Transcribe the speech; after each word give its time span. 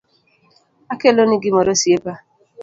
Akeloni 0.93 1.35
gimoro 1.43 1.69
osiepa 1.75 2.13